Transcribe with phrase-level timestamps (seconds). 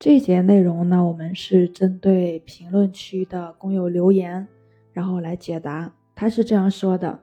[0.00, 4.46] 这节内容呢，我们是针对评论区的工友留言，
[4.92, 5.92] 然后来解答。
[6.14, 7.18] 他是这样说的：“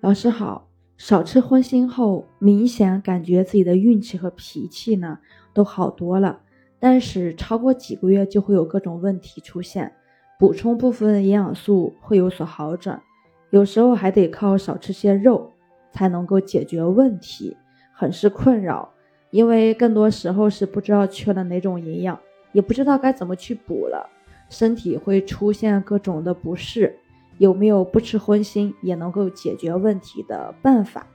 [0.00, 0.68] 老师好，
[0.98, 5.18] 少吃荤腥后，明显感觉自己的运气和脾气呢
[5.54, 6.38] 都好多了，
[6.78, 9.90] 但是超过几个月就会有各种问题出现，
[10.38, 13.00] 补充部分营养素会有所好转，
[13.48, 15.50] 有时候还得靠少吃些肉
[15.90, 17.56] 才能够解决问题，
[17.94, 18.92] 很是困扰。”
[19.30, 22.18] 因为更多时候是不知道缺了哪种营养，
[22.52, 24.08] 也不知道该怎么去补了，
[24.48, 26.98] 身体会出现各种的不适。
[27.38, 31.06] 有没有不吃荤腥也能够解决问题的办法？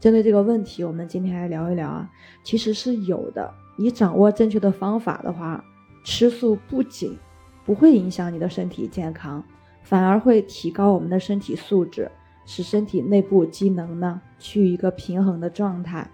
[0.00, 2.10] 针对这个问题，我们今天来聊一聊啊。
[2.42, 5.62] 其实是有的，你掌握正确的方法的话，
[6.04, 7.18] 吃素不仅
[7.66, 9.44] 不会影响你的身体健康，
[9.82, 12.10] 反而会提高我们的身体素质，
[12.46, 16.10] 使身体内部机能呢趋于一个平衡的状态。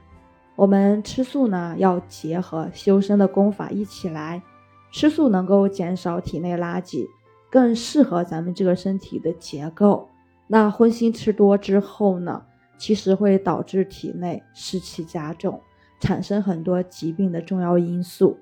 [0.59, 4.43] 我们吃素呢，要结合修身的功法一起来
[4.91, 7.07] 吃素，能够减少体内垃圾，
[7.49, 10.09] 更适合咱们这个身体的结构。
[10.49, 12.43] 那荤腥吃多之后呢，
[12.77, 15.61] 其实会导致体内湿气加重，
[16.01, 18.37] 产生很多疾病的重要因素。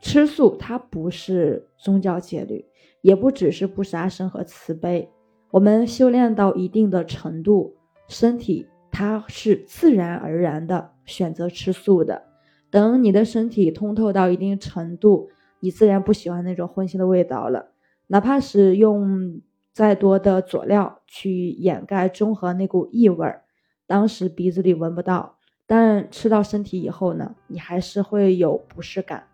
[0.00, 2.64] 吃素它不是宗教戒律，
[3.02, 5.10] 也不只是不杀生和慈悲。
[5.50, 7.74] 我们修炼到一定的程度，
[8.08, 8.66] 身体。
[8.96, 12.22] 它是自然而然的选择吃素的。
[12.70, 17.72] 等你的身体通透到一定程度，你自然不喜欢那种荤腥的味道了。
[18.08, 19.40] 哪怕是用
[19.72, 23.44] 再多的佐料去掩盖中和那股异味儿，
[23.86, 29.24] 当时鼻子里闻不到，但吃到身体以后呢，你还是会有不适感。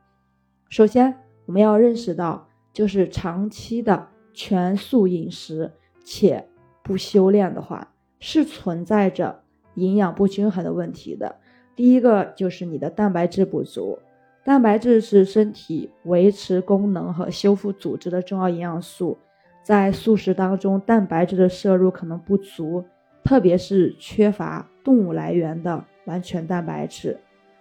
[0.68, 5.72] 首先，我们要认识到，就是长期的全素饮食
[6.04, 6.46] 且
[6.82, 9.42] 不修炼的话，是存在着。
[9.74, 11.36] 营养不均衡的问题的，
[11.76, 13.98] 第一个就是你的蛋白质不足。
[14.42, 19.16] 蛋白质是身体维持功能和修复组织的重要营养素，
[19.62, 22.84] 在素食当中，蛋白质的摄入可能不足，
[23.22, 27.18] 特别是缺乏动物来源的完全蛋白质。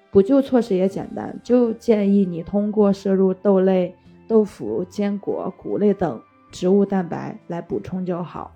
[0.10, 3.94] 补救措施也简单，就建议你通过摄入豆类、
[4.28, 6.20] 豆腐、坚果、谷类等
[6.50, 8.56] 植物蛋白来补充就好。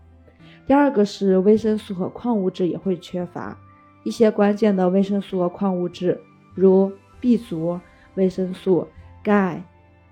[0.65, 3.59] 第二个是维生素和矿物质也会缺乏
[4.03, 6.19] 一些关键的维生素和矿物质，
[6.53, 7.79] 如 B 族
[8.15, 8.87] 维生素、
[9.23, 9.63] 钙、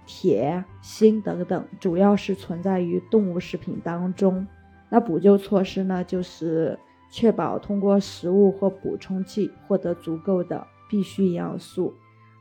[0.05, 4.47] 铁、锌等等，主要是存在于动物食品当中。
[4.89, 6.77] 那补救措施呢，就是
[7.11, 11.93] 确保通过食物或补充剂获得足够的必需营养素。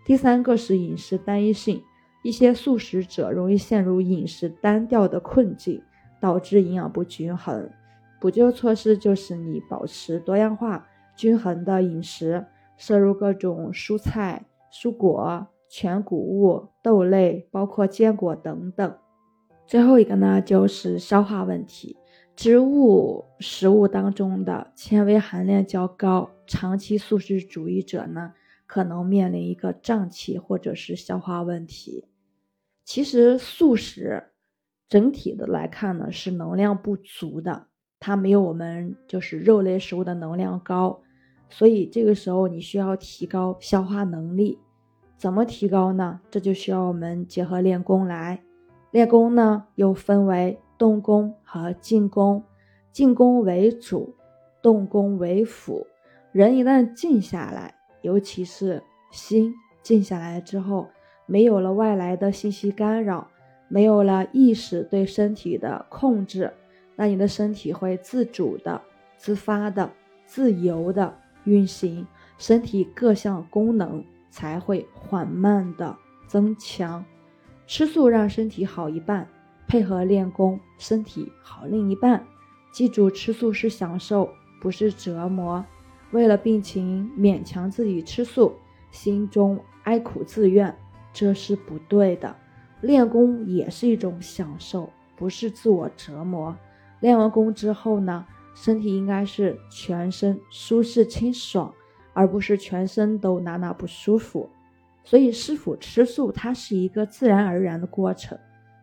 [0.05, 1.83] 第三个是饮食单一性，
[2.23, 5.81] 一些素食者容易陷入饮食单调的困境，
[6.21, 7.71] 导致营养不均衡。
[8.21, 10.87] 补救措施就是你保持多样化、
[11.21, 12.47] 均衡的饮食，
[12.79, 18.97] 摄入各种蔬菜、蔬果、全谷物、豆类，包括坚果等等。
[19.67, 21.99] 最后一个呢，就是消化问题。
[22.35, 28.33] 植物食物当中的纤维含量较高，长期素食主义者呢，
[28.67, 32.07] 可能面临一个胀气或者是消化问题。
[32.83, 34.31] 其实素食
[34.89, 37.67] 整体的来看呢，是能量不足的。
[38.03, 41.03] 它没有我们就是肉类食物的能量高，
[41.51, 44.59] 所以这个时候你需要提高消化能力。
[45.19, 46.21] 怎么提高呢？
[46.31, 48.41] 这就需要我们结合练功来。
[48.91, 52.43] 练功呢又分为动功和静功，
[52.91, 54.15] 静功为主，
[54.63, 55.87] 动功为辅。
[56.33, 59.53] 人一旦静下来，尤其是心
[59.83, 60.89] 静下来之后，
[61.27, 63.29] 没有了外来的信息干扰，
[63.69, 66.51] 没有了意识对身体的控制。
[66.97, 68.81] 那你的身体会自主的、
[69.17, 69.91] 自发的、
[70.25, 71.15] 自由的
[71.45, 72.07] 运行，
[72.39, 75.97] 身体各项功能才会缓慢的
[76.27, 77.05] 增强。
[77.67, 79.27] 吃素让身体好一半，
[79.69, 82.25] 配合练功，身体好另一半。
[82.73, 84.29] 记住，吃素是享受，
[84.61, 85.65] 不是折磨。
[86.13, 88.55] 为了病情勉强自己吃素，
[88.91, 90.77] 心中哀苦自怨，
[91.13, 92.35] 这是不对的。
[92.81, 96.57] 练功也是一种享受，不是自我折磨。
[97.01, 98.27] 练完功之后呢，
[98.63, 101.73] 身体应该是全身舒适清爽，
[102.13, 104.47] 而不是全身都哪哪不舒服。
[105.03, 108.39] 所以是否吃素，它是一个自然而然的过程，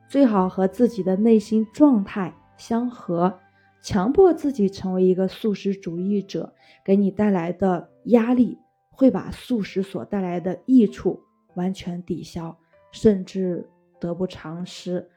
[0.09, 3.39] 最好和自己的内心状态相合。
[3.83, 6.51] 强迫自己成为一个素食主义者，
[6.83, 8.57] 给你带来的压力
[8.89, 11.21] 会把素食所带来的益处
[11.53, 12.57] 完全抵消，
[12.91, 13.69] 甚至
[13.99, 15.07] 得不偿失。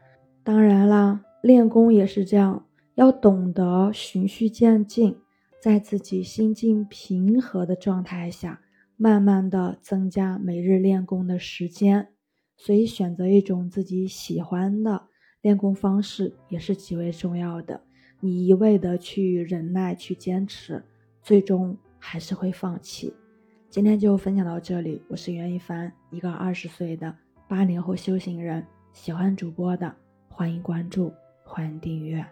[0.45, 2.67] 当然啦，练功也是这样。
[3.01, 5.17] 要懂得循序渐进，
[5.59, 8.61] 在自己心境平和的状态下，
[8.99, 12.09] 慢慢的增加每日练功的时间。
[12.59, 15.03] 所以选择一种自己喜欢的
[15.41, 17.81] 练功方式也是极为重要的。
[18.21, 20.85] 你一味的去忍耐、去坚持，
[21.23, 23.15] 最终还是会放弃。
[23.71, 27.17] 今天就分享到这里，我是袁一凡，一个二十岁的
[27.49, 28.63] 八零后修行人。
[28.93, 29.97] 喜欢主播的，
[30.29, 31.11] 欢迎关注，
[31.43, 32.23] 欢迎订阅。